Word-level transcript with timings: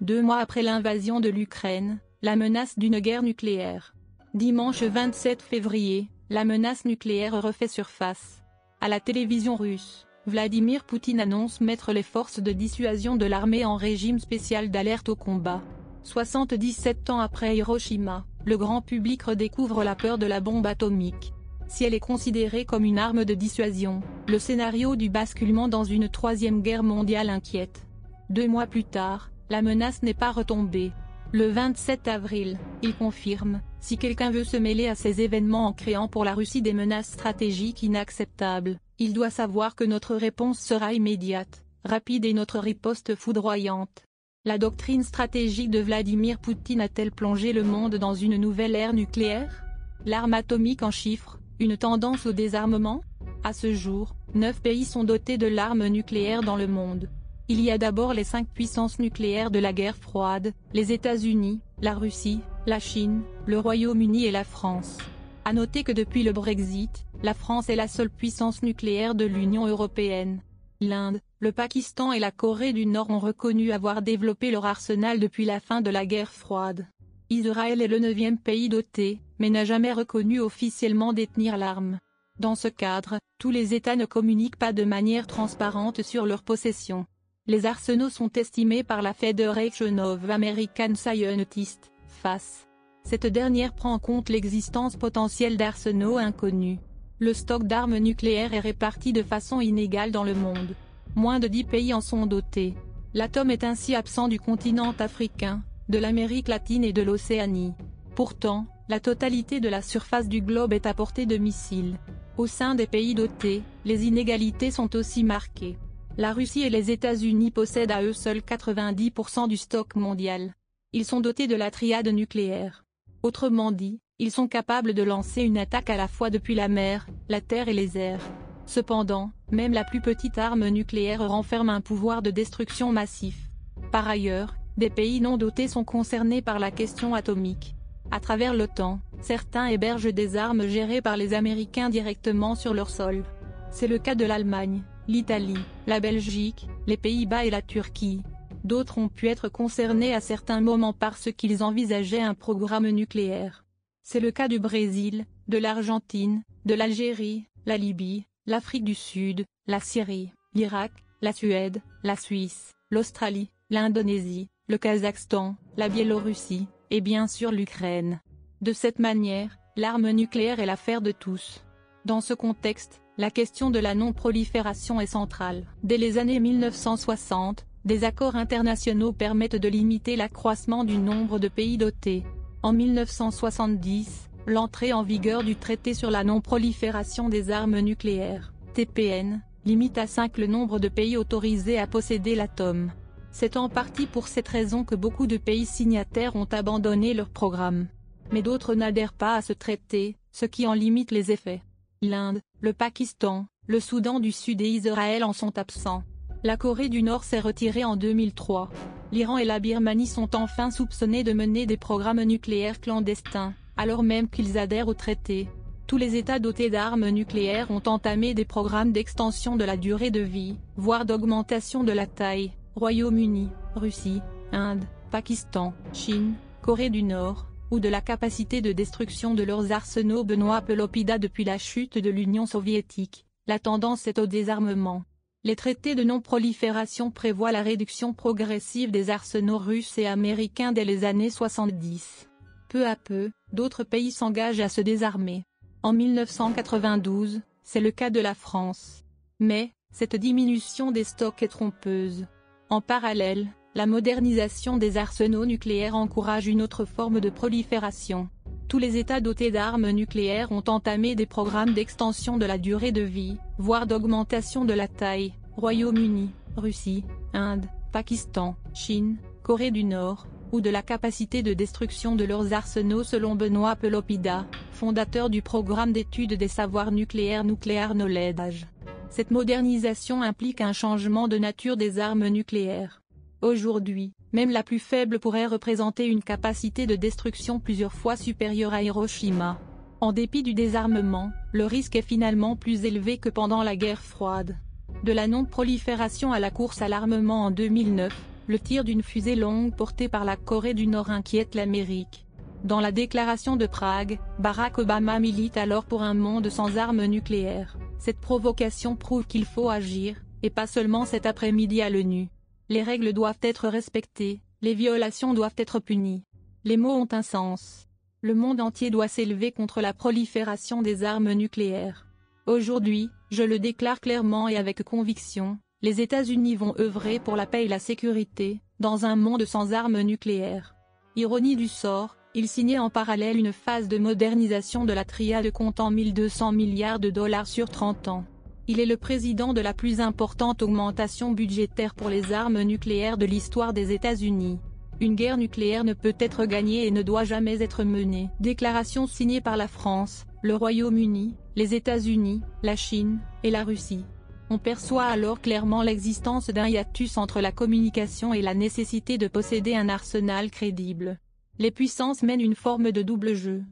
Deux 0.00 0.22
mois 0.22 0.38
après 0.38 0.62
l'invasion 0.62 1.20
de 1.20 1.28
l'Ukraine, 1.28 1.98
la 2.22 2.34
menace 2.34 2.78
d'une 2.78 3.00
guerre 3.00 3.22
nucléaire. 3.22 3.94
Dimanche 4.32 4.82
27 4.82 5.42
février, 5.42 6.08
la 6.30 6.46
menace 6.46 6.86
nucléaire 6.86 7.42
refait 7.42 7.68
surface. 7.68 8.42
À 8.80 8.88
la 8.88 8.98
télévision 8.98 9.56
russe, 9.56 10.06
Vladimir 10.26 10.84
Poutine 10.84 11.20
annonce 11.20 11.60
mettre 11.60 11.92
les 11.92 12.02
forces 12.02 12.40
de 12.40 12.52
dissuasion 12.52 13.16
de 13.16 13.26
l'armée 13.26 13.66
en 13.66 13.76
régime 13.76 14.18
spécial 14.18 14.70
d'alerte 14.70 15.10
au 15.10 15.16
combat. 15.16 15.60
77 16.04 17.10
ans 17.10 17.20
après 17.20 17.58
Hiroshima, 17.58 18.24
le 18.46 18.56
grand 18.56 18.80
public 18.80 19.24
redécouvre 19.24 19.84
la 19.84 19.96
peur 19.96 20.16
de 20.16 20.24
la 20.24 20.40
bombe 20.40 20.66
atomique. 20.66 21.34
Si 21.68 21.84
elle 21.84 21.92
est 21.92 22.00
considérée 22.00 22.64
comme 22.64 22.86
une 22.86 22.98
arme 22.98 23.26
de 23.26 23.34
dissuasion, 23.34 24.00
le 24.28 24.38
scénario 24.38 24.96
du 24.96 25.10
basculement 25.10 25.68
dans 25.68 25.84
une 25.84 26.08
troisième 26.08 26.62
guerre 26.62 26.84
mondiale 26.84 27.28
inquiète. 27.28 27.84
Deux 28.30 28.48
mois 28.48 28.66
plus 28.66 28.84
tard, 28.84 29.30
la 29.50 29.62
menace 29.62 30.02
n'est 30.02 30.14
pas 30.14 30.30
retombée. 30.30 30.92
Le 31.32 31.48
27 31.48 32.06
avril, 32.08 32.58
il 32.82 32.94
confirme, 32.94 33.60
si 33.80 33.98
quelqu'un 33.98 34.30
veut 34.30 34.44
se 34.44 34.56
mêler 34.56 34.88
à 34.88 34.94
ces 34.94 35.20
événements 35.20 35.66
en 35.66 35.72
créant 35.72 36.08
pour 36.08 36.24
la 36.24 36.34
Russie 36.34 36.62
des 36.62 36.72
menaces 36.72 37.10
stratégiques 37.10 37.82
inacceptables, 37.82 38.78
il 38.98 39.12
doit 39.12 39.30
savoir 39.30 39.74
que 39.74 39.84
notre 39.84 40.14
réponse 40.14 40.60
sera 40.60 40.92
immédiate, 40.92 41.64
rapide 41.84 42.24
et 42.24 42.32
notre 42.32 42.60
riposte 42.60 43.16
foudroyante. 43.16 44.04
La 44.44 44.56
doctrine 44.56 45.02
stratégique 45.02 45.70
de 45.70 45.80
Vladimir 45.80 46.38
Poutine 46.38 46.80
a-t-elle 46.80 47.12
plongé 47.12 47.52
le 47.52 47.64
monde 47.64 47.96
dans 47.96 48.14
une 48.14 48.36
nouvelle 48.36 48.76
ère 48.76 48.94
nucléaire? 48.94 49.64
L'arme 50.06 50.34
atomique 50.34 50.82
en 50.82 50.90
chiffres, 50.90 51.38
une 51.58 51.76
tendance 51.76 52.24
au 52.24 52.32
désarmement? 52.32 53.02
À 53.42 53.52
ce 53.52 53.74
jour, 53.74 54.14
neuf 54.34 54.62
pays 54.62 54.84
sont 54.84 55.04
dotés 55.04 55.38
de 55.38 55.46
l'arme 55.46 55.86
nucléaire 55.88 56.42
dans 56.42 56.56
le 56.56 56.66
monde. 56.66 57.08
Il 57.50 57.60
y 57.60 57.72
a 57.72 57.78
d'abord 57.78 58.14
les 58.14 58.22
cinq 58.22 58.46
puissances 58.46 59.00
nucléaires 59.00 59.50
de 59.50 59.58
la 59.58 59.72
guerre 59.72 59.96
froide, 59.96 60.52
les 60.72 60.92
États-Unis, 60.92 61.58
la 61.82 61.94
Russie, 61.94 62.38
la 62.64 62.78
Chine, 62.78 63.22
le 63.44 63.58
Royaume-Uni 63.58 64.24
et 64.24 64.30
la 64.30 64.44
France. 64.44 64.98
A 65.44 65.52
noter 65.52 65.82
que 65.82 65.90
depuis 65.90 66.22
le 66.22 66.30
Brexit, 66.30 67.06
la 67.24 67.34
France 67.34 67.68
est 67.68 67.74
la 67.74 67.88
seule 67.88 68.08
puissance 68.08 68.62
nucléaire 68.62 69.16
de 69.16 69.24
l'Union 69.24 69.66
européenne. 69.66 70.42
L'Inde, 70.80 71.18
le 71.40 71.50
Pakistan 71.50 72.12
et 72.12 72.20
la 72.20 72.30
Corée 72.30 72.72
du 72.72 72.86
Nord 72.86 73.10
ont 73.10 73.18
reconnu 73.18 73.72
avoir 73.72 74.00
développé 74.00 74.52
leur 74.52 74.64
arsenal 74.64 75.18
depuis 75.18 75.44
la 75.44 75.58
fin 75.58 75.80
de 75.80 75.90
la 75.90 76.06
guerre 76.06 76.30
froide. 76.30 76.86
Israël 77.30 77.82
est 77.82 77.88
le 77.88 77.98
neuvième 77.98 78.38
pays 78.38 78.68
doté, 78.68 79.18
mais 79.40 79.50
n'a 79.50 79.64
jamais 79.64 79.92
reconnu 79.92 80.38
officiellement 80.38 81.12
détenir 81.12 81.56
l'arme. 81.56 81.98
Dans 82.38 82.54
ce 82.54 82.68
cadre, 82.68 83.18
tous 83.40 83.50
les 83.50 83.74
États 83.74 83.96
ne 83.96 84.06
communiquent 84.06 84.54
pas 84.54 84.72
de 84.72 84.84
manière 84.84 85.26
transparente 85.26 86.02
sur 86.02 86.26
leur 86.26 86.44
possession. 86.44 87.06
Les 87.50 87.66
arsenaux 87.66 88.10
sont 88.10 88.30
estimés 88.36 88.84
par 88.84 89.02
la 89.02 89.12
Federation 89.12 89.98
of 89.98 90.30
American 90.30 90.94
Scientists, 90.94 91.90
FAS. 92.06 92.68
Cette 93.02 93.26
dernière 93.26 93.72
prend 93.72 93.92
en 93.92 93.98
compte 93.98 94.28
l'existence 94.28 94.94
potentielle 94.94 95.56
d'arsenaux 95.56 96.16
inconnus. 96.16 96.78
Le 97.18 97.34
stock 97.34 97.64
d'armes 97.64 97.98
nucléaires 97.98 98.54
est 98.54 98.60
réparti 98.60 99.12
de 99.12 99.24
façon 99.24 99.60
inégale 99.60 100.12
dans 100.12 100.22
le 100.22 100.34
monde. 100.34 100.76
Moins 101.16 101.40
de 101.40 101.48
10 101.48 101.64
pays 101.64 101.92
en 101.92 102.00
sont 102.00 102.24
dotés. 102.24 102.74
L'atome 103.14 103.50
est 103.50 103.64
ainsi 103.64 103.96
absent 103.96 104.28
du 104.28 104.38
continent 104.38 104.94
africain, 105.00 105.60
de 105.88 105.98
l'Amérique 105.98 106.46
latine 106.46 106.84
et 106.84 106.92
de 106.92 107.02
l'Océanie. 107.02 107.74
Pourtant, 108.14 108.66
la 108.88 109.00
totalité 109.00 109.58
de 109.58 109.68
la 109.68 109.82
surface 109.82 110.28
du 110.28 110.40
globe 110.40 110.72
est 110.72 110.86
à 110.86 110.94
portée 110.94 111.26
de 111.26 111.36
missiles. 111.36 111.96
Au 112.38 112.46
sein 112.46 112.76
des 112.76 112.86
pays 112.86 113.16
dotés, 113.16 113.64
les 113.84 114.04
inégalités 114.04 114.70
sont 114.70 114.94
aussi 114.94 115.24
marquées. 115.24 115.76
La 116.20 116.34
Russie 116.34 116.64
et 116.64 116.68
les 116.68 116.90
États-Unis 116.90 117.50
possèdent 117.50 117.92
à 117.92 118.02
eux 118.02 118.12
seuls 118.12 118.40
90% 118.40 119.48
du 119.48 119.56
stock 119.56 119.94
mondial. 119.96 120.54
Ils 120.92 121.06
sont 121.06 121.20
dotés 121.20 121.46
de 121.46 121.56
la 121.56 121.70
triade 121.70 122.08
nucléaire. 122.08 122.84
Autrement 123.22 123.72
dit, 123.72 124.00
ils 124.18 124.30
sont 124.30 124.46
capables 124.46 124.92
de 124.92 125.02
lancer 125.02 125.40
une 125.40 125.56
attaque 125.56 125.88
à 125.88 125.96
la 125.96 126.08
fois 126.08 126.28
depuis 126.28 126.54
la 126.54 126.68
mer, 126.68 127.06
la 127.30 127.40
terre 127.40 127.68
et 127.68 127.72
les 127.72 127.96
airs. 127.96 128.20
Cependant, 128.66 129.30
même 129.50 129.72
la 129.72 129.82
plus 129.82 130.02
petite 130.02 130.36
arme 130.36 130.68
nucléaire 130.68 131.26
renferme 131.26 131.70
un 131.70 131.80
pouvoir 131.80 132.20
de 132.20 132.30
destruction 132.30 132.92
massif. 132.92 133.48
Par 133.90 134.06
ailleurs, 134.06 134.56
des 134.76 134.90
pays 134.90 135.22
non 135.22 135.38
dotés 135.38 135.68
sont 135.68 135.84
concernés 135.84 136.42
par 136.42 136.58
la 136.58 136.70
question 136.70 137.14
atomique. 137.14 137.76
À 138.10 138.20
travers 138.20 138.52
l'OTAN, 138.52 139.00
certains 139.22 139.68
hébergent 139.68 140.12
des 140.12 140.36
armes 140.36 140.66
gérées 140.66 141.00
par 141.00 141.16
les 141.16 141.32
Américains 141.32 141.88
directement 141.88 142.56
sur 142.56 142.74
leur 142.74 142.90
sol. 142.90 143.24
C'est 143.70 143.86
le 143.86 143.98
cas 143.98 144.16
de 144.16 144.26
l'Allemagne, 144.26 144.82
l'Italie, 145.10 145.58
la 145.88 145.98
Belgique, 145.98 146.68
les 146.86 146.96
Pays-Bas 146.96 147.44
et 147.44 147.50
la 147.50 147.62
Turquie. 147.62 148.22
D'autres 148.62 148.98
ont 148.98 149.08
pu 149.08 149.26
être 149.26 149.48
concernés 149.48 150.14
à 150.14 150.20
certains 150.20 150.60
moments 150.60 150.92
parce 150.92 151.32
qu'ils 151.32 151.64
envisageaient 151.64 152.22
un 152.22 152.34
programme 152.34 152.88
nucléaire. 152.88 153.64
C'est 154.04 154.20
le 154.20 154.30
cas 154.30 154.46
du 154.46 154.60
Brésil, 154.60 155.26
de 155.48 155.58
l'Argentine, 155.58 156.42
de 156.64 156.74
l'Algérie, 156.74 157.46
la 157.66 157.76
Libye, 157.76 158.26
l'Afrique 158.46 158.84
du 158.84 158.94
Sud, 158.94 159.44
la 159.66 159.80
Syrie, 159.80 160.30
l'Irak, 160.54 160.92
la 161.22 161.32
Suède, 161.32 161.82
la 162.04 162.14
Suisse, 162.14 162.70
l'Australie, 162.90 163.50
l'Indonésie, 163.68 164.48
le 164.68 164.78
Kazakhstan, 164.78 165.56
la 165.76 165.88
Biélorussie, 165.88 166.68
et 166.90 167.00
bien 167.00 167.26
sûr 167.26 167.50
l'Ukraine. 167.50 168.20
De 168.60 168.72
cette 168.72 169.00
manière, 169.00 169.58
l'arme 169.76 170.10
nucléaire 170.10 170.60
est 170.60 170.66
l'affaire 170.66 171.00
de 171.00 171.10
tous. 171.10 171.64
Dans 172.04 172.20
ce 172.20 172.32
contexte, 172.32 173.00
la 173.20 173.30
question 173.30 173.68
de 173.70 173.78
la 173.78 173.94
non-prolifération 173.94 174.98
est 174.98 175.04
centrale. 175.04 175.66
Dès 175.82 175.98
les 175.98 176.16
années 176.16 176.40
1960, 176.40 177.66
des 177.84 178.04
accords 178.04 178.34
internationaux 178.34 179.12
permettent 179.12 179.56
de 179.56 179.68
limiter 179.68 180.16
l'accroissement 180.16 180.84
du 180.84 180.96
nombre 180.96 181.38
de 181.38 181.48
pays 181.48 181.76
dotés, 181.76 182.24
en 182.62 182.72
1970, 182.72 184.30
l'entrée 184.46 184.94
en 184.94 185.02
vigueur 185.02 185.44
du 185.44 185.54
traité 185.54 185.92
sur 185.92 186.10
la 186.10 186.24
non-prolifération 186.24 187.28
des 187.28 187.50
armes 187.50 187.80
nucléaires, 187.80 188.54
TPN, 188.72 189.42
limite 189.66 189.98
à 189.98 190.06
5 190.06 190.38
le 190.38 190.46
nombre 190.46 190.78
de 190.78 190.88
pays 190.88 191.18
autorisés 191.18 191.78
à 191.78 191.86
posséder 191.86 192.34
l'atome. 192.34 192.90
C'est 193.32 193.58
en 193.58 193.68
partie 193.68 194.06
pour 194.06 194.28
cette 194.28 194.48
raison 194.48 194.82
que 194.82 194.94
beaucoup 194.94 195.26
de 195.26 195.36
pays 195.36 195.66
signataires 195.66 196.36
ont 196.36 196.48
abandonné 196.50 197.12
leur 197.12 197.28
programme. 197.28 197.88
Mais 198.32 198.40
d'autres 198.40 198.74
n'adhèrent 198.74 199.12
pas 199.12 199.34
à 199.34 199.42
ce 199.42 199.52
traité, 199.52 200.16
ce 200.32 200.46
qui 200.46 200.66
en 200.66 200.72
limite 200.72 201.10
les 201.10 201.32
effets. 201.32 201.60
L'Inde, 202.02 202.40
le 202.60 202.72
Pakistan, 202.72 203.46
le 203.66 203.78
Soudan 203.78 204.20
du 204.20 204.32
Sud 204.32 204.62
et 204.62 204.68
Israël 204.68 205.22
en 205.22 205.32
sont 205.32 205.58
absents. 205.58 206.02
La 206.42 206.56
Corée 206.56 206.88
du 206.88 207.02
Nord 207.02 207.24
s'est 207.24 207.40
retirée 207.40 207.84
en 207.84 207.96
2003 207.96 208.70
l'Iran 209.12 209.38
et 209.38 209.44
la 209.44 209.58
Birmanie 209.58 210.06
sont 210.06 210.36
enfin 210.36 210.70
soupçonnés 210.70 211.24
de 211.24 211.32
mener 211.32 211.66
des 211.66 211.76
programmes 211.76 212.22
nucléaires 212.22 212.80
clandestins, 212.80 213.54
alors 213.76 214.02
même 214.02 214.28
qu'ils 214.28 214.58
adhèrent 214.58 214.88
au 214.88 214.94
traité. 214.94 215.48
Tous 215.86 215.96
les 215.96 216.14
États 216.14 216.38
dotés 216.38 216.70
d'armes 216.70 217.08
nucléaires 217.08 217.70
ont 217.70 217.82
entamé 217.86 218.34
des 218.34 218.44
programmes 218.44 218.92
d'extension 218.92 219.56
de 219.56 219.64
la 219.64 219.76
durée 219.76 220.10
de 220.10 220.20
vie, 220.20 220.56
voire 220.76 221.04
d'augmentation 221.04 221.82
de 221.82 221.92
la 221.92 222.06
taille, 222.06 222.52
Royaume-Uni, 222.76 223.48
Russie, 223.74 224.22
Inde, 224.52 224.84
Pakistan, 225.10 225.74
Chine, 225.92 226.34
Corée 226.62 226.90
du 226.90 227.02
Nord, 227.02 227.49
ou 227.70 227.80
de 227.80 227.88
la 227.88 228.00
capacité 228.00 228.60
de 228.60 228.72
destruction 228.72 229.34
de 229.34 229.42
leurs 229.42 229.72
arsenaux 229.72 230.24
Benoît 230.24 230.62
Pelopida 230.62 231.18
depuis 231.18 231.44
la 231.44 231.58
chute 231.58 231.98
de 231.98 232.10
l'Union 232.10 232.46
soviétique, 232.46 233.26
la 233.46 233.58
tendance 233.58 234.06
est 234.06 234.18
au 234.18 234.26
désarmement. 234.26 235.04
Les 235.42 235.56
traités 235.56 235.94
de 235.94 236.04
non-prolifération 236.04 237.10
prévoient 237.10 237.52
la 237.52 237.62
réduction 237.62 238.12
progressive 238.12 238.90
des 238.90 239.08
arsenaux 239.08 239.58
russes 239.58 239.96
et 239.96 240.06
américains 240.06 240.72
dès 240.72 240.84
les 240.84 241.04
années 241.04 241.30
70. 241.30 242.28
Peu 242.68 242.86
à 242.86 242.94
peu, 242.94 243.30
d'autres 243.52 243.84
pays 243.84 244.12
s'engagent 244.12 244.60
à 244.60 244.68
se 244.68 244.80
désarmer. 244.80 245.44
En 245.82 245.94
1992, 245.94 247.40
c'est 247.62 247.80
le 247.80 247.90
cas 247.90 248.10
de 248.10 248.20
la 248.20 248.34
France. 248.34 249.04
Mais, 249.38 249.72
cette 249.92 250.14
diminution 250.14 250.92
des 250.92 251.04
stocks 251.04 251.42
est 251.42 251.48
trompeuse. 251.48 252.26
En 252.68 252.80
parallèle, 252.82 253.48
la 253.74 253.86
modernisation 253.86 254.78
des 254.78 254.96
arsenaux 254.96 255.46
nucléaires 255.46 255.94
encourage 255.94 256.48
une 256.48 256.60
autre 256.60 256.84
forme 256.84 257.20
de 257.20 257.30
prolifération. 257.30 258.28
Tous 258.66 258.78
les 258.78 258.96
États 258.96 259.20
dotés 259.20 259.50
d'armes 259.50 259.90
nucléaires 259.90 260.50
ont 260.50 260.64
entamé 260.66 261.14
des 261.14 261.26
programmes 261.26 261.72
d'extension 261.72 262.36
de 262.36 262.46
la 262.46 262.58
durée 262.58 262.92
de 262.92 263.02
vie, 263.02 263.36
voire 263.58 263.86
d'augmentation 263.86 264.64
de 264.64 264.72
la 264.72 264.88
taille, 264.88 265.34
Royaume-Uni, 265.56 266.30
Russie, 266.56 267.04
Inde, 267.32 267.66
Pakistan, 267.92 268.56
Chine, 268.74 269.16
Corée 269.42 269.70
du 269.70 269.84
Nord, 269.84 270.26
ou 270.52 270.60
de 270.60 270.70
la 270.70 270.82
capacité 270.82 271.44
de 271.44 271.54
destruction 271.54 272.16
de 272.16 272.24
leurs 272.24 272.52
arsenaux 272.52 273.04
selon 273.04 273.36
Benoît 273.36 273.76
Pelopida, 273.76 274.46
fondateur 274.72 275.30
du 275.30 275.42
programme 275.42 275.92
d'études 275.92 276.34
des 276.34 276.48
savoirs 276.48 276.90
nucléaires 276.90 277.44
Nuclear 277.44 277.94
Knowledge. 277.94 278.66
Cette 279.10 279.30
modernisation 279.30 280.22
implique 280.22 280.60
un 280.60 280.72
changement 280.72 281.28
de 281.28 281.38
nature 281.38 281.76
des 281.76 282.00
armes 282.00 282.28
nucléaires. 282.28 282.99
Aujourd'hui, 283.42 284.12
même 284.34 284.50
la 284.50 284.62
plus 284.62 284.78
faible 284.78 285.18
pourrait 285.18 285.46
représenter 285.46 286.06
une 286.06 286.22
capacité 286.22 286.86
de 286.86 286.94
destruction 286.94 287.58
plusieurs 287.58 287.94
fois 287.94 288.14
supérieure 288.14 288.74
à 288.74 288.82
Hiroshima. 288.82 289.58
En 290.02 290.12
dépit 290.12 290.42
du 290.42 290.52
désarmement, 290.52 291.30
le 291.52 291.64
risque 291.64 291.96
est 291.96 292.02
finalement 292.02 292.54
plus 292.54 292.84
élevé 292.84 293.16
que 293.16 293.30
pendant 293.30 293.62
la 293.62 293.76
guerre 293.76 294.02
froide. 294.02 294.58
De 295.04 295.12
la 295.12 295.26
non-prolifération 295.26 296.32
à 296.32 296.38
la 296.38 296.50
course 296.50 296.82
à 296.82 296.88
l'armement 296.88 297.46
en 297.46 297.50
2009, 297.50 298.12
le 298.46 298.58
tir 298.58 298.84
d'une 298.84 299.02
fusée 299.02 299.36
longue 299.36 299.74
portée 299.74 300.08
par 300.08 300.26
la 300.26 300.36
Corée 300.36 300.74
du 300.74 300.86
Nord 300.86 301.08
inquiète 301.08 301.54
l'Amérique. 301.54 302.26
Dans 302.64 302.80
la 302.80 302.92
déclaration 302.92 303.56
de 303.56 303.66
Prague, 303.66 304.18
Barack 304.38 304.76
Obama 304.76 305.18
milite 305.18 305.56
alors 305.56 305.86
pour 305.86 306.02
un 306.02 306.12
monde 306.12 306.50
sans 306.50 306.76
armes 306.76 307.06
nucléaires. 307.06 307.78
Cette 307.98 308.20
provocation 308.20 308.96
prouve 308.96 309.26
qu'il 309.26 309.46
faut 309.46 309.70
agir, 309.70 310.16
et 310.42 310.50
pas 310.50 310.66
seulement 310.66 311.06
cet 311.06 311.24
après-midi 311.24 311.80
à 311.80 311.88
l'ONU. 311.88 312.28
Les 312.70 312.84
règles 312.84 313.12
doivent 313.12 313.40
être 313.42 313.66
respectées, 313.66 314.42
les 314.62 314.74
violations 314.74 315.34
doivent 315.34 315.56
être 315.56 315.80
punies. 315.80 316.22
Les 316.62 316.76
mots 316.76 316.94
ont 316.94 317.08
un 317.10 317.22
sens. 317.22 317.88
Le 318.20 318.32
monde 318.32 318.60
entier 318.60 318.90
doit 318.90 319.08
s'élever 319.08 319.50
contre 319.50 319.80
la 319.80 319.92
prolifération 319.92 320.80
des 320.80 321.02
armes 321.02 321.32
nucléaires. 321.32 322.06
Aujourd'hui, 322.46 323.10
je 323.32 323.42
le 323.42 323.58
déclare 323.58 324.00
clairement 324.00 324.46
et 324.46 324.56
avec 324.56 324.84
conviction, 324.84 325.58
les 325.82 326.00
États-Unis 326.00 326.54
vont 326.54 326.76
œuvrer 326.78 327.18
pour 327.18 327.34
la 327.34 327.46
paix 327.46 327.64
et 327.64 327.68
la 327.68 327.80
sécurité, 327.80 328.60
dans 328.78 329.04
un 329.04 329.16
monde 329.16 329.46
sans 329.46 329.72
armes 329.72 330.02
nucléaires. 330.02 330.76
Ironie 331.16 331.56
du 331.56 331.66
sort, 331.66 332.16
il 332.36 332.46
signait 332.46 332.78
en 332.78 332.88
parallèle 332.88 333.36
une 333.36 333.52
phase 333.52 333.88
de 333.88 333.98
modernisation 333.98 334.84
de 334.84 334.92
la 334.92 335.04
triade 335.04 335.50
comptant 335.50 335.90
1200 335.90 336.52
milliards 336.52 337.00
de 337.00 337.10
dollars 337.10 337.48
sur 337.48 337.68
30 337.68 338.06
ans. 338.06 338.24
Il 338.70 338.78
est 338.78 338.86
le 338.86 338.96
président 338.96 339.52
de 339.52 339.60
la 339.60 339.74
plus 339.74 340.00
importante 340.00 340.62
augmentation 340.62 341.32
budgétaire 341.32 341.92
pour 341.92 342.08
les 342.08 342.32
armes 342.32 342.62
nucléaires 342.62 343.18
de 343.18 343.26
l'histoire 343.26 343.72
des 343.72 343.90
États-Unis. 343.90 344.60
Une 345.00 345.16
guerre 345.16 345.38
nucléaire 345.38 345.82
ne 345.82 345.92
peut 345.92 346.14
être 346.20 346.44
gagnée 346.44 346.86
et 346.86 346.92
ne 346.92 347.02
doit 347.02 347.24
jamais 347.24 347.62
être 347.62 347.82
menée. 347.82 348.30
Déclaration 348.38 349.08
signée 349.08 349.40
par 349.40 349.56
la 349.56 349.66
France, 349.66 350.24
le 350.42 350.54
Royaume-Uni, 350.54 351.34
les 351.56 351.74
États-Unis, 351.74 352.42
la 352.62 352.76
Chine, 352.76 353.18
et 353.42 353.50
la 353.50 353.64
Russie. 353.64 354.04
On 354.50 354.58
perçoit 354.58 355.06
alors 355.06 355.40
clairement 355.40 355.82
l'existence 355.82 356.46
d'un 356.46 356.68
hiatus 356.68 357.18
entre 357.18 357.40
la 357.40 357.50
communication 357.50 358.32
et 358.32 358.40
la 358.40 358.54
nécessité 358.54 359.18
de 359.18 359.26
posséder 359.26 359.74
un 359.74 359.88
arsenal 359.88 360.48
crédible 360.48 361.18
les 361.58 361.70
puissances 361.70 362.22
mènent 362.22 362.40
une 362.40 362.54
forme 362.54 362.90
de 362.90 363.02
double 363.02 363.34
jeu. 363.34 363.62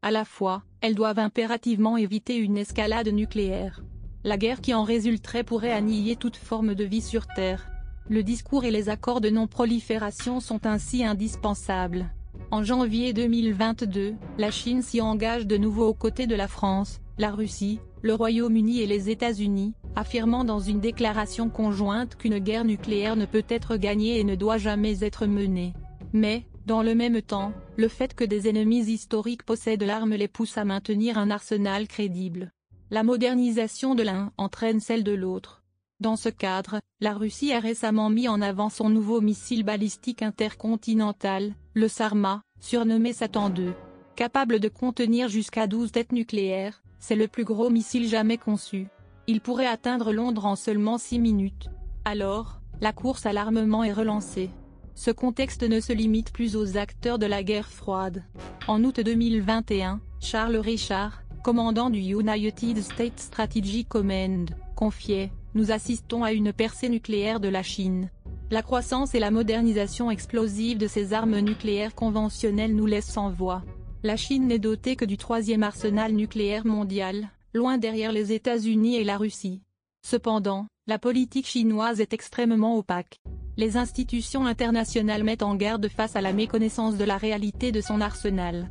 À 0.00 0.12
la 0.12 0.24
fois, 0.24 0.62
elles 0.80 0.94
doivent 0.94 1.18
impérativement 1.18 1.96
éviter 1.96 2.36
une 2.36 2.56
escalade 2.56 3.08
nucléaire. 3.08 3.82
La 4.24 4.36
guerre 4.36 4.60
qui 4.60 4.72
en 4.72 4.84
résulterait 4.84 5.42
pourrait 5.42 5.72
annihiler 5.72 6.14
toute 6.14 6.36
forme 6.36 6.76
de 6.76 6.84
vie 6.84 7.00
sur 7.00 7.26
Terre. 7.26 7.66
Le 8.08 8.22
discours 8.22 8.64
et 8.64 8.70
les 8.70 8.88
accords 8.88 9.20
de 9.20 9.30
non-prolifération 9.30 10.38
sont 10.38 10.64
ainsi 10.64 11.04
indispensables. 11.04 12.08
En 12.52 12.62
janvier 12.62 13.12
2022, 13.12 14.14
la 14.38 14.50
Chine 14.52 14.82
s'y 14.82 15.00
engage 15.00 15.46
de 15.46 15.56
nouveau 15.56 15.88
aux 15.88 15.94
côtés 15.94 16.28
de 16.28 16.36
la 16.36 16.46
France, 16.46 17.00
la 17.18 17.32
Russie, 17.32 17.80
le 18.00 18.14
Royaume-Uni 18.14 18.80
et 18.80 18.86
les 18.86 19.10
États-Unis, 19.10 19.74
affirmant 19.96 20.44
dans 20.44 20.60
une 20.60 20.80
déclaration 20.80 21.50
conjointe 21.50 22.14
qu'une 22.14 22.38
guerre 22.38 22.64
nucléaire 22.64 23.16
ne 23.16 23.26
peut 23.26 23.44
être 23.48 23.76
gagnée 23.76 24.20
et 24.20 24.24
ne 24.24 24.36
doit 24.36 24.58
jamais 24.58 25.02
être 25.02 25.26
menée. 25.26 25.72
Mais, 26.12 26.46
dans 26.64 26.82
le 26.82 26.94
même 26.94 27.22
temps, 27.22 27.52
le 27.76 27.88
fait 27.88 28.14
que 28.14 28.24
des 28.24 28.48
ennemis 28.48 28.84
historiques 28.84 29.42
possèdent 29.42 29.82
l'arme 29.82 30.14
les 30.14 30.28
pousse 30.28 30.58
à 30.58 30.64
maintenir 30.64 31.18
un 31.18 31.30
arsenal 31.30 31.88
crédible. 31.88 32.52
La 32.92 33.02
modernisation 33.02 33.94
de 33.94 34.02
l'un 34.02 34.32
entraîne 34.36 34.78
celle 34.78 35.02
de 35.02 35.12
l'autre. 35.12 35.62
Dans 36.00 36.16
ce 36.16 36.28
cadre, 36.28 36.78
la 37.00 37.14
Russie 37.14 37.54
a 37.54 37.58
récemment 37.58 38.10
mis 38.10 38.28
en 38.28 38.42
avant 38.42 38.68
son 38.68 38.90
nouveau 38.90 39.22
missile 39.22 39.62
balistique 39.62 40.20
intercontinental, 40.20 41.54
le 41.72 41.88
Sarma, 41.88 42.42
surnommé 42.60 43.14
Satan 43.14 43.50
II. 43.54 43.70
Capable 44.14 44.60
de 44.60 44.68
contenir 44.68 45.28
jusqu'à 45.28 45.66
12 45.66 45.90
têtes 45.90 46.12
nucléaires, 46.12 46.82
c'est 46.98 47.16
le 47.16 47.28
plus 47.28 47.44
gros 47.44 47.70
missile 47.70 48.06
jamais 48.06 48.36
conçu. 48.36 48.88
Il 49.26 49.40
pourrait 49.40 49.66
atteindre 49.66 50.12
Londres 50.12 50.44
en 50.44 50.54
seulement 50.54 50.98
6 50.98 51.18
minutes. 51.18 51.70
Alors, 52.04 52.60
la 52.82 52.92
course 52.92 53.24
à 53.24 53.32
l'armement 53.32 53.84
est 53.84 53.94
relancée. 53.94 54.50
Ce 54.94 55.10
contexte 55.10 55.62
ne 55.62 55.80
se 55.80 55.94
limite 55.94 56.30
plus 56.30 56.56
aux 56.56 56.76
acteurs 56.76 57.18
de 57.18 57.24
la 57.24 57.42
guerre 57.42 57.70
froide. 57.70 58.22
En 58.68 58.84
août 58.84 59.00
2021, 59.00 60.02
Charles 60.20 60.56
Richard, 60.56 61.21
commandant 61.42 61.90
du 61.90 61.98
United 61.98 62.80
States 62.82 63.18
Strategic 63.18 63.88
Command, 63.88 64.50
confiait 64.76 65.32
«Nous 65.54 65.72
assistons 65.72 66.22
à 66.22 66.32
une 66.32 66.52
percée 66.52 66.88
nucléaire 66.88 67.40
de 67.40 67.48
la 67.48 67.62
Chine. 67.62 68.10
La 68.50 68.62
croissance 68.62 69.14
et 69.14 69.18
la 69.18 69.30
modernisation 69.30 70.10
explosive 70.10 70.78
de 70.78 70.86
ces 70.86 71.12
armes 71.12 71.40
nucléaires 71.40 71.94
conventionnelles 71.94 72.76
nous 72.76 72.86
laissent 72.86 73.10
sans 73.10 73.30
voix. 73.30 73.62
La 74.02 74.16
Chine 74.16 74.46
n'est 74.46 74.58
dotée 74.58 74.96
que 74.96 75.04
du 75.04 75.16
troisième 75.16 75.62
arsenal 75.62 76.12
nucléaire 76.12 76.66
mondial, 76.66 77.28
loin 77.54 77.76
derrière 77.76 78.12
les 78.12 78.32
États-Unis 78.32 78.96
et 78.96 79.04
la 79.04 79.16
Russie. 79.16 79.62
Cependant, 80.04 80.66
la 80.86 80.98
politique 80.98 81.46
chinoise 81.46 82.00
est 82.00 82.12
extrêmement 82.12 82.76
opaque. 82.76 83.20
Les 83.56 83.76
institutions 83.76 84.46
internationales 84.46 85.24
mettent 85.24 85.42
en 85.42 85.54
garde 85.54 85.88
face 85.88 86.16
à 86.16 86.20
la 86.20 86.32
méconnaissance 86.32 86.96
de 86.96 87.04
la 87.04 87.18
réalité 87.18 87.72
de 87.72 87.80
son 87.80 88.00
arsenal. 88.00 88.70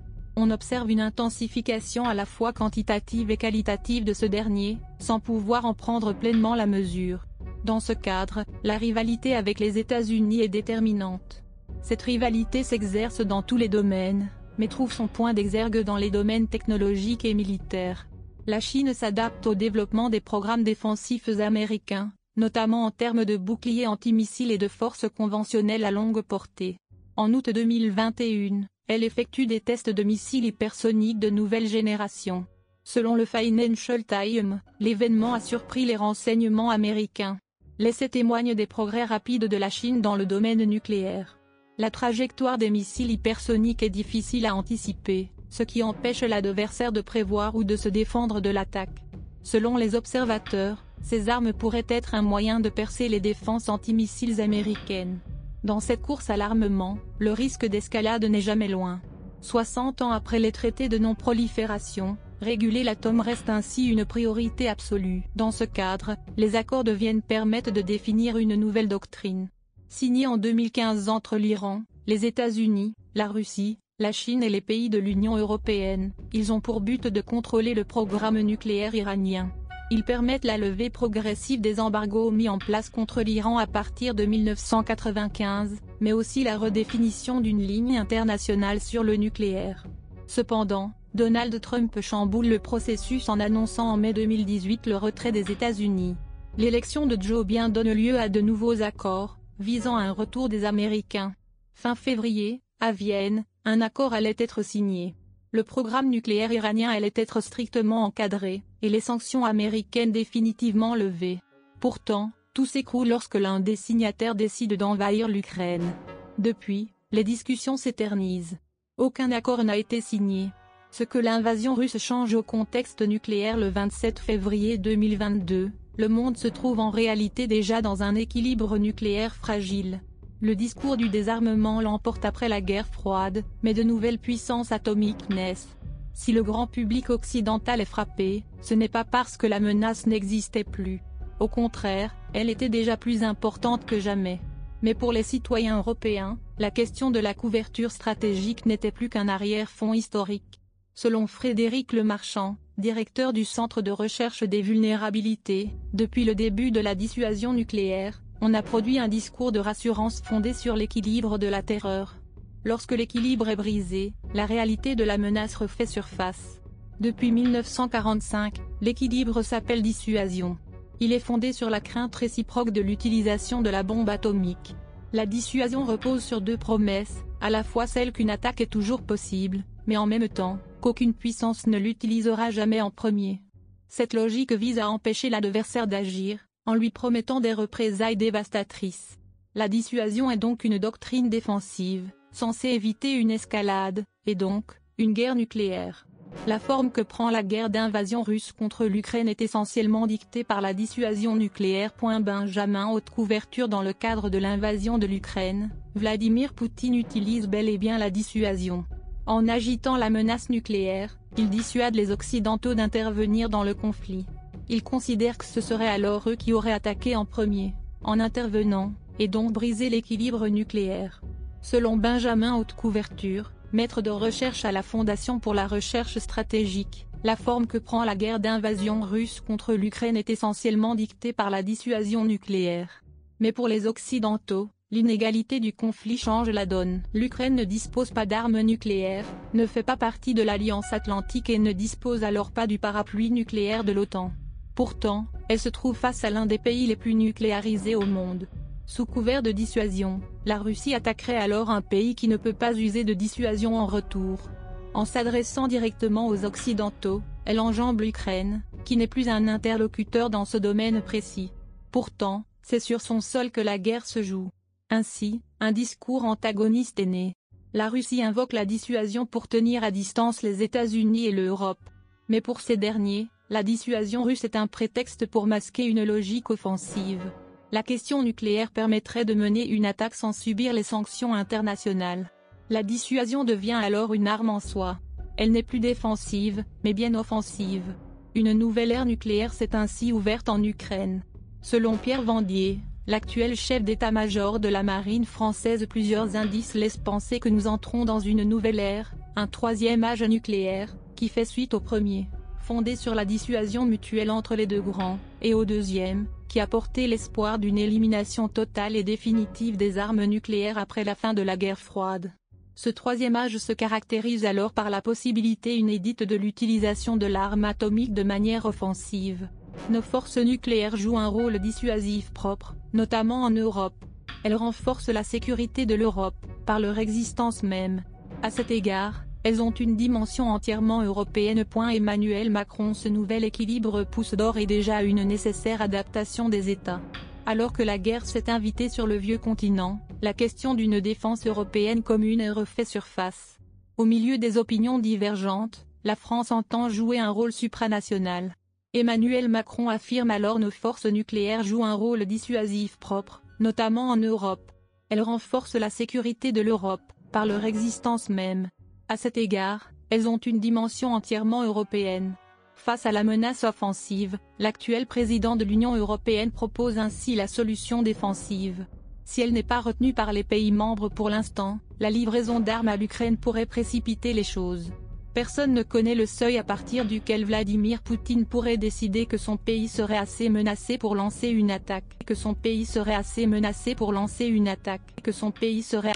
Observe 0.49 0.89
une 0.89 1.01
intensification 1.01 2.05
à 2.05 2.13
la 2.13 2.25
fois 2.25 2.51
quantitative 2.51 3.29
et 3.29 3.37
qualitative 3.37 4.03
de 4.03 4.13
ce 4.13 4.25
dernier, 4.25 4.79
sans 4.97 5.19
pouvoir 5.19 5.65
en 5.65 5.73
prendre 5.73 6.13
pleinement 6.13 6.55
la 6.55 6.65
mesure. 6.65 7.27
Dans 7.63 7.79
ce 7.79 7.93
cadre, 7.93 8.43
la 8.63 8.77
rivalité 8.77 9.35
avec 9.35 9.59
les 9.59 9.77
États-Unis 9.77 10.41
est 10.41 10.49
déterminante. 10.49 11.43
Cette 11.83 12.01
rivalité 12.01 12.63
s'exerce 12.63 13.21
dans 13.21 13.43
tous 13.43 13.55
les 13.55 13.69
domaines, 13.69 14.29
mais 14.57 14.67
trouve 14.67 14.91
son 14.91 15.07
point 15.07 15.33
d'exergue 15.33 15.83
dans 15.83 15.97
les 15.97 16.09
domaines 16.09 16.47
technologiques 16.47 17.23
et 17.23 17.33
militaires. 17.33 18.07
La 18.47 18.59
Chine 18.59 18.93
s'adapte 18.93 19.45
au 19.47 19.55
développement 19.55 20.09
des 20.09 20.21
programmes 20.21 20.63
défensifs 20.63 21.29
américains, 21.39 22.11
notamment 22.35 22.85
en 22.85 22.91
termes 22.91 23.25
de 23.25 23.37
boucliers 23.37 23.87
antimissiles 23.87 24.51
et 24.51 24.57
de 24.57 24.67
forces 24.67 25.05
conventionnelles 25.07 25.85
à 25.85 25.91
longue 25.91 26.21
portée. 26.21 26.77
En 27.15 27.33
août 27.33 27.49
2021, 27.49 28.67
elle 28.91 29.05
effectue 29.05 29.47
des 29.47 29.61
tests 29.61 29.89
de 29.89 30.03
missiles 30.03 30.43
hypersoniques 30.43 31.17
de 31.17 31.29
nouvelle 31.29 31.65
génération. 31.65 32.45
Selon 32.83 33.15
le 33.15 33.23
Financial 33.23 34.03
Times, 34.03 34.61
l'événement 34.81 35.33
a 35.33 35.39
surpris 35.39 35.85
les 35.85 35.95
renseignements 35.95 36.71
américains. 36.71 37.39
L'essai 37.79 38.09
témoigne 38.09 38.53
des 38.53 38.67
progrès 38.67 39.05
rapides 39.05 39.45
de 39.45 39.55
la 39.55 39.69
Chine 39.69 40.01
dans 40.01 40.17
le 40.17 40.25
domaine 40.25 40.65
nucléaire. 40.65 41.37
La 41.77 41.89
trajectoire 41.89 42.57
des 42.57 42.69
missiles 42.69 43.11
hypersoniques 43.11 43.81
est 43.81 43.89
difficile 43.89 44.45
à 44.45 44.57
anticiper, 44.57 45.31
ce 45.49 45.63
qui 45.63 45.83
empêche 45.83 46.23
l'adversaire 46.23 46.91
de 46.91 46.99
prévoir 46.99 47.55
ou 47.55 47.63
de 47.63 47.77
se 47.77 47.87
défendre 47.87 48.41
de 48.41 48.49
l'attaque. 48.49 49.05
Selon 49.41 49.77
les 49.77 49.95
observateurs, 49.95 50.83
ces 51.01 51.29
armes 51.29 51.53
pourraient 51.53 51.87
être 51.87 52.13
un 52.13 52.23
moyen 52.23 52.59
de 52.59 52.67
percer 52.67 53.07
les 53.07 53.21
défenses 53.21 53.69
antimissiles 53.69 54.41
américaines. 54.41 55.19
Dans 55.63 55.79
cette 55.79 56.01
course 56.01 56.31
à 56.31 56.37
l'armement, 56.37 56.97
le 57.19 57.33
risque 57.33 57.67
d'escalade 57.67 58.25
n'est 58.25 58.41
jamais 58.41 58.67
loin. 58.67 58.99
60 59.41 60.01
ans 60.01 60.11
après 60.11 60.39
les 60.39 60.51
traités 60.51 60.89
de 60.89 60.97
non-prolifération, 60.97 62.17
réguler 62.41 62.83
l'atome 62.83 63.19
reste 63.19 63.47
ainsi 63.47 63.85
une 63.85 64.03
priorité 64.03 64.67
absolue. 64.67 65.21
Dans 65.35 65.51
ce 65.51 65.63
cadre, 65.63 66.15
les 66.35 66.55
accords 66.55 66.83
de 66.83 66.91
Vienne 66.91 67.21
permettent 67.21 67.69
de 67.69 67.81
définir 67.81 68.37
une 68.37 68.55
nouvelle 68.55 68.87
doctrine. 68.87 69.49
Signée 69.87 70.25
en 70.25 70.37
2015 70.37 71.09
entre 71.09 71.37
l'Iran, 71.37 71.83
les 72.07 72.25
États-Unis, 72.25 72.95
la 73.13 73.27
Russie, 73.27 73.77
la 73.99 74.11
Chine 74.11 74.41
et 74.41 74.49
les 74.49 74.61
pays 74.61 74.89
de 74.89 74.97
l'Union 74.97 75.37
européenne, 75.37 76.11
ils 76.33 76.51
ont 76.51 76.59
pour 76.59 76.81
but 76.81 77.05
de 77.05 77.21
contrôler 77.21 77.75
le 77.75 77.83
programme 77.83 78.39
nucléaire 78.39 78.95
iranien. 78.95 79.51
Ils 79.93 80.05
permettent 80.05 80.45
la 80.45 80.57
levée 80.57 80.89
progressive 80.89 81.59
des 81.59 81.81
embargos 81.81 82.31
mis 82.31 82.47
en 82.47 82.57
place 82.57 82.89
contre 82.89 83.21
l'Iran 83.21 83.57
à 83.57 83.67
partir 83.67 84.15
de 84.15 84.23
1995, 84.23 85.79
mais 85.99 86.13
aussi 86.13 86.45
la 86.45 86.57
redéfinition 86.57 87.41
d'une 87.41 87.61
ligne 87.61 87.97
internationale 87.97 88.79
sur 88.79 89.03
le 89.03 89.17
nucléaire. 89.17 89.85
Cependant, 90.27 90.93
Donald 91.13 91.59
Trump 91.59 91.99
chamboule 91.99 92.47
le 92.47 92.59
processus 92.59 93.27
en 93.27 93.41
annonçant 93.41 93.89
en 93.89 93.97
mai 93.97 94.13
2018 94.13 94.87
le 94.87 94.95
retrait 94.95 95.33
des 95.33 95.51
États-Unis. 95.51 96.15
L'élection 96.57 97.05
de 97.05 97.21
Joe 97.21 97.45
Biden 97.45 97.73
donne 97.73 97.91
lieu 97.91 98.17
à 98.17 98.29
de 98.29 98.39
nouveaux 98.39 98.81
accords, 98.81 99.39
visant 99.59 99.97
à 99.97 100.03
un 100.03 100.13
retour 100.13 100.47
des 100.47 100.63
Américains. 100.63 101.35
Fin 101.73 101.95
février, 101.95 102.61
à 102.79 102.93
Vienne, 102.93 103.43
un 103.65 103.81
accord 103.81 104.13
allait 104.13 104.37
être 104.39 104.63
signé 104.63 105.15
le 105.53 105.63
programme 105.63 106.09
nucléaire 106.09 106.51
iranien 106.53 106.89
allait 106.89 107.11
être 107.15 107.41
strictement 107.41 108.05
encadré, 108.05 108.63
et 108.81 108.89
les 108.89 108.99
sanctions 108.99 109.45
américaines 109.45 110.11
définitivement 110.11 110.95
levées. 110.95 111.39
Pourtant, 111.79 112.31
tout 112.53 112.65
s'écroule 112.65 113.07
lorsque 113.07 113.35
l'un 113.35 113.59
des 113.59 113.75
signataires 113.75 114.35
décide 114.35 114.75
d'envahir 114.75 115.27
l'Ukraine. 115.27 115.93
Depuis, 116.37 116.89
les 117.11 117.23
discussions 117.23 117.77
s'éternisent. 117.77 118.57
Aucun 118.97 119.31
accord 119.31 119.63
n'a 119.63 119.77
été 119.77 120.01
signé. 120.01 120.49
Ce 120.91 121.03
que 121.03 121.17
l'invasion 121.17 121.73
russe 121.73 121.97
change 121.97 122.33
au 122.33 122.43
contexte 122.43 123.01
nucléaire 123.01 123.57
le 123.57 123.69
27 123.69 124.19
février 124.19 124.77
2022, 124.77 125.71
le 125.97 126.07
monde 126.07 126.37
se 126.37 126.47
trouve 126.47 126.79
en 126.79 126.89
réalité 126.89 127.47
déjà 127.47 127.81
dans 127.81 128.03
un 128.03 128.15
équilibre 128.15 128.77
nucléaire 128.77 129.35
fragile. 129.35 130.01
Le 130.41 130.55
discours 130.55 130.97
du 130.97 131.09
désarmement 131.09 131.81
l'emporte 131.81 132.25
après 132.25 132.49
la 132.49 132.61
guerre 132.61 132.87
froide, 132.87 133.43
mais 133.61 133.73
de 133.73 133.83
nouvelles 133.83 134.19
puissances 134.19 134.71
atomiques 134.71 135.29
naissent. 135.29 135.77
Si 136.13 136.31
le 136.31 136.43
grand 136.43 136.67
public 136.67 137.09
occidental 137.09 137.81
est 137.81 137.85
frappé, 137.85 138.43
ce 138.61 138.73
n'est 138.73 138.89
pas 138.89 139.03
parce 139.03 139.37
que 139.37 139.47
la 139.47 139.59
menace 139.59 140.05
n'existait 140.05 140.63
plus. 140.63 141.01
Au 141.39 141.47
contraire, 141.47 142.15
elle 142.33 142.49
était 142.49 142.69
déjà 142.69 142.97
plus 142.97 143.23
importante 143.23 143.85
que 143.85 143.99
jamais. 143.99 144.39
Mais 144.81 144.93
pour 144.93 145.11
les 145.11 145.23
citoyens 145.23 145.77
européens, 145.77 146.39
la 146.57 146.71
question 146.71 147.11
de 147.11 147.19
la 147.19 147.33
couverture 147.33 147.91
stratégique 147.91 148.65
n'était 148.65 148.91
plus 148.91 149.09
qu'un 149.09 149.27
arrière-fond 149.27 149.93
historique. 149.93 150.59
Selon 150.93 151.25
Frédéric 151.27 151.93
Lemarchand, 151.93 152.57
directeur 152.77 153.31
du 153.31 153.45
Centre 153.45 153.81
de 153.81 153.91
recherche 153.91 154.43
des 154.43 154.61
vulnérabilités, 154.61 155.69
depuis 155.93 156.25
le 156.25 156.35
début 156.35 156.71
de 156.71 156.79
la 156.79 156.95
dissuasion 156.95 157.53
nucléaire, 157.53 158.21
on 158.41 158.53
a 158.53 158.61
produit 158.61 158.99
un 158.99 159.07
discours 159.07 159.51
de 159.51 159.59
rassurance 159.59 160.21
fondé 160.21 160.53
sur 160.53 160.75
l'équilibre 160.75 161.37
de 161.37 161.47
la 161.47 161.61
terreur. 161.61 162.17
Lorsque 162.63 162.91
l'équilibre 162.91 163.49
est 163.49 163.55
brisé, 163.55 164.13
la 164.35 164.45
réalité 164.45 164.95
de 164.95 165.03
la 165.03 165.17
menace 165.17 165.55
refait 165.55 165.87
surface. 165.87 166.61
Depuis 166.99 167.31
1945, 167.31 168.57
l'équilibre 168.81 169.41
s'appelle 169.41 169.81
dissuasion. 169.81 170.57
Il 170.99 171.11
est 171.11 171.19
fondé 171.19 171.53
sur 171.53 171.71
la 171.71 171.81
crainte 171.81 172.15
réciproque 172.15 172.69
de 172.69 172.81
l'utilisation 172.81 173.63
de 173.63 173.71
la 173.71 173.81
bombe 173.81 174.09
atomique. 174.09 174.75
La 175.11 175.25
dissuasion 175.25 175.83
repose 175.83 176.23
sur 176.23 176.39
deux 176.39 176.57
promesses, 176.57 177.23
à 177.41 177.49
la 177.49 177.63
fois 177.63 177.87
celle 177.87 178.11
qu'une 178.11 178.29
attaque 178.29 178.61
est 178.61 178.69
toujours 178.69 179.01
possible, 179.01 179.63
mais 179.87 179.97
en 179.97 180.05
même 180.05 180.29
temps, 180.29 180.59
qu'aucune 180.81 181.15
puissance 181.15 181.65
ne 181.65 181.79
l'utilisera 181.79 182.51
jamais 182.51 182.81
en 182.81 182.91
premier. 182.91 183.41
Cette 183.87 184.13
logique 184.13 184.53
vise 184.53 184.77
à 184.77 184.87
empêcher 184.87 185.31
l'adversaire 185.31 185.87
d'agir, 185.87 186.37
en 186.67 186.75
lui 186.75 186.91
promettant 186.91 187.39
des 187.39 187.53
représailles 187.53 188.17
dévastatrices. 188.17 189.17
La 189.55 189.67
dissuasion 189.67 190.29
est 190.29 190.37
donc 190.37 190.63
une 190.63 190.77
doctrine 190.77 191.29
défensive, 191.29 192.11
censée 192.31 192.69
éviter 192.69 193.13
une 193.13 193.31
escalade, 193.31 194.05
et 194.25 194.35
donc, 194.35 194.81
une 194.97 195.13
guerre 195.13 195.35
nucléaire. 195.35 196.05
La 196.47 196.59
forme 196.59 196.91
que 196.91 197.01
prend 197.01 197.29
la 197.29 197.43
guerre 197.43 197.69
d'invasion 197.69 198.23
russe 198.23 198.51
contre 198.51 198.85
l'Ukraine 198.85 199.27
est 199.27 199.41
essentiellement 199.41 200.07
dictée 200.07 200.43
par 200.43 200.61
la 200.61 200.73
dissuasion 200.73 201.35
nucléaire. 201.35 201.91
Benjamin 202.21 202.89
haute 202.89 203.09
couverture 203.09 203.67
Dans 203.67 203.83
le 203.83 203.93
cadre 203.93 204.29
de 204.29 204.37
l'invasion 204.37 204.97
de 204.97 205.05
l'Ukraine, 205.05 205.69
Vladimir 205.93 206.53
Poutine 206.53 206.95
utilise 206.95 207.47
bel 207.47 207.69
et 207.69 207.77
bien 207.77 207.97
la 207.97 208.09
dissuasion. 208.09 208.85
En 209.27 209.47
agitant 209.47 209.97
la 209.97 210.09
menace 210.09 210.49
nucléaire, 210.49 211.19
il 211.37 211.49
dissuade 211.49 211.95
les 211.95 212.11
Occidentaux 212.11 212.73
d'intervenir 212.73 213.49
dans 213.49 213.63
le 213.63 213.75
conflit. 213.75 214.25
Il 214.67 214.83
considère 214.83 215.37
que 215.37 215.45
ce 215.45 215.61
serait 215.61 215.87
alors 215.87 216.27
eux 216.27 216.35
qui 216.35 216.53
auraient 216.53 216.71
attaqué 216.71 217.15
en 217.15 217.25
premier, 217.25 217.75
en 218.03 218.19
intervenant, 218.19 218.93
et 219.19 219.27
donc 219.27 219.51
brisé 219.51 219.89
l'équilibre 219.89 220.47
nucléaire. 220.47 221.21
Selon 221.61 221.95
Benjamin 221.95 222.55
Haute 222.55 222.73
Couverture, 222.73 223.51
maître 223.71 224.01
de 224.01 224.09
recherche 224.09 224.65
à 224.65 224.71
la 224.71 224.81
Fondation 224.81 225.39
pour 225.39 225.53
la 225.53 225.67
recherche 225.67 226.17
stratégique, 226.17 227.05
la 227.23 227.35
forme 227.35 227.67
que 227.67 227.77
prend 227.77 228.03
la 228.03 228.15
guerre 228.15 228.39
d'invasion 228.39 229.01
russe 229.01 229.41
contre 229.41 229.73
l'Ukraine 229.75 230.17
est 230.17 230.31
essentiellement 230.31 230.95
dictée 230.95 231.33
par 231.33 231.51
la 231.51 231.61
dissuasion 231.61 232.25
nucléaire. 232.25 233.03
Mais 233.39 233.51
pour 233.51 233.67
les 233.67 233.85
Occidentaux, 233.85 234.69
l'inégalité 234.89 235.59
du 235.59 235.71
conflit 235.71 236.17
change 236.17 236.49
la 236.49 236.65
donne. 236.65 237.03
L'Ukraine 237.13 237.55
ne 237.55 237.63
dispose 237.63 238.09
pas 238.09 238.25
d'armes 238.25 238.61
nucléaires, 238.61 239.25
ne 239.53 239.67
fait 239.67 239.83
pas 239.83 239.97
partie 239.97 240.33
de 240.33 240.41
l'Alliance 240.41 240.91
Atlantique 240.91 241.51
et 241.51 241.59
ne 241.59 241.73
dispose 241.73 242.23
alors 242.23 242.49
pas 242.49 242.65
du 242.65 242.79
parapluie 242.79 243.29
nucléaire 243.29 243.83
de 243.83 243.91
l'OTAN. 243.91 244.31
Pourtant, 244.73 245.27
elle 245.47 245.59
se 245.59 245.69
trouve 245.69 245.95
face 245.95 246.23
à 246.23 246.31
l'un 246.31 246.47
des 246.47 246.57
pays 246.57 246.87
les 246.87 246.95
plus 246.95 247.13
nucléarisés 247.13 247.95
au 247.95 248.05
monde. 248.05 248.47
Sous 248.91 249.05
couvert 249.05 249.41
de 249.41 249.53
dissuasion, 249.53 250.19
la 250.45 250.57
Russie 250.57 250.93
attaquerait 250.93 251.37
alors 251.37 251.69
un 251.69 251.81
pays 251.81 252.13
qui 252.13 252.27
ne 252.27 252.35
peut 252.35 252.51
pas 252.51 252.73
user 252.73 253.05
de 253.05 253.13
dissuasion 253.13 253.77
en 253.77 253.85
retour. 253.85 254.49
En 254.93 255.05
s'adressant 255.05 255.69
directement 255.69 256.27
aux 256.27 256.43
Occidentaux, 256.43 257.21
elle 257.45 257.61
enjambe 257.61 258.01
l'Ukraine, 258.01 258.63
qui 258.83 258.97
n'est 258.97 259.07
plus 259.07 259.29
un 259.29 259.47
interlocuteur 259.47 260.29
dans 260.29 260.43
ce 260.43 260.57
domaine 260.57 261.01
précis. 261.01 261.53
Pourtant, 261.93 262.43
c'est 262.63 262.81
sur 262.81 262.99
son 262.99 263.21
sol 263.21 263.49
que 263.49 263.61
la 263.61 263.77
guerre 263.77 264.05
se 264.05 264.21
joue. 264.23 264.49
Ainsi, 264.89 265.39
un 265.61 265.71
discours 265.71 266.25
antagoniste 266.25 266.99
est 266.99 267.05
né. 267.05 267.33
La 267.71 267.87
Russie 267.87 268.21
invoque 268.21 268.51
la 268.51 268.65
dissuasion 268.65 269.25
pour 269.25 269.47
tenir 269.47 269.85
à 269.85 269.91
distance 269.91 270.41
les 270.41 270.63
États-Unis 270.63 271.27
et 271.27 271.31
l'Europe. 271.31 271.89
Mais 272.27 272.41
pour 272.41 272.59
ces 272.59 272.75
derniers, 272.75 273.29
la 273.49 273.63
dissuasion 273.63 274.23
russe 274.23 274.43
est 274.43 274.57
un 274.57 274.67
prétexte 274.67 275.27
pour 275.27 275.47
masquer 275.47 275.85
une 275.85 276.03
logique 276.03 276.49
offensive 276.49 277.31
la 277.71 277.83
question 277.83 278.21
nucléaire 278.21 278.69
permettrait 278.69 279.23
de 279.23 279.33
mener 279.33 279.65
une 279.65 279.85
attaque 279.85 280.15
sans 280.15 280.33
subir 280.33 280.73
les 280.73 280.83
sanctions 280.83 281.33
internationales. 281.33 282.29
La 282.69 282.83
dissuasion 282.83 283.43
devient 283.43 283.79
alors 283.81 284.13
une 284.13 284.27
arme 284.27 284.49
en 284.49 284.59
soi. 284.59 284.99
Elle 285.37 285.51
n'est 285.51 285.63
plus 285.63 285.79
défensive, 285.79 286.65
mais 286.83 286.93
bien 286.93 287.15
offensive. 287.15 287.95
Une 288.35 288.51
nouvelle 288.53 288.91
ère 288.91 289.05
nucléaire 289.05 289.53
s'est 289.53 289.75
ainsi 289.75 290.11
ouverte 290.11 290.49
en 290.49 290.61
Ukraine. 290.61 291.23
Selon 291.61 291.95
Pierre 291.95 292.23
Vendier, 292.23 292.79
l'actuel 293.07 293.55
chef 293.55 293.83
d'état-major 293.83 294.59
de 294.59 294.67
la 294.67 294.83
marine 294.83 295.25
française 295.25 295.85
plusieurs 295.89 296.35
indices 296.35 296.73
laissent 296.73 296.97
penser 296.97 297.39
que 297.39 297.49
nous 297.49 297.67
entrons 297.67 298.03
dans 298.03 298.19
une 298.19 298.43
nouvelle 298.43 298.79
ère, 298.79 299.13
un 299.37 299.47
troisième 299.47 300.03
âge 300.03 300.23
nucléaire, 300.23 300.95
qui 301.15 301.29
fait 301.29 301.45
suite 301.45 301.73
au 301.73 301.79
premier, 301.79 302.27
fondé 302.59 302.95
sur 302.95 303.15
la 303.15 303.25
dissuasion 303.25 303.85
mutuelle 303.85 304.31
entre 304.31 304.55
les 304.55 304.65
deux 304.65 304.81
grands, 304.81 305.19
et 305.41 305.53
au 305.53 305.65
deuxième, 305.65 306.27
qui 306.51 306.59
a 306.59 306.67
porté 306.67 307.07
l'espoir 307.07 307.59
d'une 307.59 307.77
élimination 307.77 308.49
totale 308.49 308.97
et 308.97 309.05
définitive 309.05 309.77
des 309.77 309.97
armes 309.97 310.25
nucléaires 310.25 310.77
après 310.77 311.05
la 311.05 311.15
fin 311.15 311.33
de 311.33 311.41
la 311.41 311.55
guerre 311.55 311.79
froide. 311.79 312.33
Ce 312.75 312.89
troisième 312.89 313.37
âge 313.37 313.57
se 313.57 313.71
caractérise 313.71 314.43
alors 314.43 314.73
par 314.73 314.89
la 314.89 315.01
possibilité 315.01 315.77
inédite 315.77 316.23
de 316.23 316.35
l'utilisation 316.35 317.15
de 317.15 317.25
l'arme 317.25 317.63
atomique 317.63 318.13
de 318.13 318.23
manière 318.23 318.65
offensive. 318.65 319.47
Nos 319.89 320.01
forces 320.01 320.35
nucléaires 320.35 320.97
jouent 320.97 321.17
un 321.17 321.29
rôle 321.29 321.57
dissuasif 321.57 322.31
propre, 322.31 322.75
notamment 322.91 323.43
en 323.43 323.51
Europe. 323.51 324.03
Elles 324.43 324.55
renforcent 324.55 325.07
la 325.07 325.23
sécurité 325.23 325.85
de 325.85 325.95
l'Europe, 325.95 326.45
par 326.65 326.81
leur 326.81 326.99
existence 326.99 327.63
même. 327.63 328.03
À 328.43 328.51
cet 328.51 328.71
égard, 328.71 329.23
elles 329.43 329.61
ont 329.61 329.71
une 329.71 329.95
dimension 329.95 330.49
entièrement 330.49 331.01
européenne. 331.01 331.65
Emmanuel 331.91 332.49
Macron 332.49 332.93
Ce 332.93 333.09
nouvel 333.09 333.43
équilibre 333.43 334.03
pousse 334.03 334.35
d'or 334.35 334.57
et 334.57 334.65
déjà 334.65 335.01
une 335.03 335.23
nécessaire 335.23 335.81
adaptation 335.81 336.49
des 336.49 336.69
États. 336.69 337.01
Alors 337.45 337.73
que 337.73 337.83
la 337.83 337.97
guerre 337.97 338.25
s'est 338.25 338.51
invitée 338.51 338.89
sur 338.89 339.07
le 339.07 339.15
vieux 339.15 339.39
continent, 339.39 339.99
la 340.21 340.33
question 340.33 340.75
d'une 340.75 340.99
défense 340.99 341.47
européenne 341.47 342.03
commune 342.03 342.51
refait 342.51 342.85
surface. 342.85 343.57
Au 343.97 344.05
milieu 344.05 344.37
des 344.37 344.57
opinions 344.57 344.99
divergentes, 344.99 345.85
la 346.03 346.15
France 346.15 346.51
entend 346.51 346.89
jouer 346.89 347.19
un 347.19 347.31
rôle 347.31 347.51
supranational. 347.51 348.55
Emmanuel 348.93 349.47
Macron 349.47 349.89
affirme 349.89 350.31
alors 350.31 350.59
nos 350.59 350.71
forces 350.71 351.05
nucléaires 351.05 351.63
jouent 351.63 351.85
un 351.85 351.93
rôle 351.93 352.25
dissuasif 352.25 352.97
propre, 352.97 353.41
notamment 353.59 354.09
en 354.09 354.17
Europe. 354.17 354.71
Elles 355.09 355.21
renforcent 355.21 355.75
la 355.75 355.89
sécurité 355.89 356.51
de 356.51 356.61
l'Europe, 356.61 357.01
par 357.31 357.45
leur 357.45 357.65
existence 357.65 358.29
même. 358.29 358.69
À 359.11 359.17
cet 359.17 359.35
égard, 359.35 359.91
elles 360.09 360.29
ont 360.29 360.37
une 360.37 360.61
dimension 360.61 361.13
entièrement 361.13 361.63
européenne. 361.63 362.35
Face 362.75 363.05
à 363.05 363.11
la 363.11 363.25
menace 363.25 363.65
offensive, 363.65 364.37
l'actuel 364.57 365.05
président 365.05 365.57
de 365.57 365.65
l'Union 365.65 365.97
européenne 365.97 366.49
propose 366.49 366.97
ainsi 366.97 367.35
la 367.35 367.47
solution 367.47 368.03
défensive. 368.03 368.85
Si 369.25 369.41
elle 369.41 369.51
n'est 369.51 369.63
pas 369.63 369.81
retenue 369.81 370.13
par 370.13 370.31
les 370.31 370.45
pays 370.45 370.71
membres 370.71 371.09
pour 371.09 371.29
l'instant, 371.29 371.79
la 371.99 372.09
livraison 372.09 372.61
d'armes 372.61 372.87
à 372.87 372.95
l'Ukraine 372.95 373.35
pourrait 373.35 373.65
précipiter 373.65 374.31
les 374.31 374.45
choses. 374.45 374.93
Personne 375.33 375.73
ne 375.73 375.83
connaît 375.83 376.15
le 376.15 376.25
seuil 376.25 376.57
à 376.57 376.63
partir 376.63 377.03
duquel 377.03 377.43
Vladimir 377.43 378.01
Poutine 378.03 378.45
pourrait 378.45 378.77
décider 378.77 379.25
que 379.25 379.35
son 379.35 379.57
pays 379.57 379.89
serait 379.89 380.17
assez 380.17 380.47
menacé 380.47 380.97
pour 380.97 381.15
lancer 381.15 381.49
une 381.49 381.71
attaque, 381.71 382.17
que 382.25 382.33
son 382.33 382.53
pays 382.53 382.85
serait 382.85 383.13
assez 383.13 383.45
menacé 383.45 383.93
pour 383.93 384.13
lancer 384.13 384.45
une 384.45 384.69
attaque, 384.69 385.21
que 385.21 385.33
son 385.33 385.51
pays 385.51 385.83
serait 385.83 386.13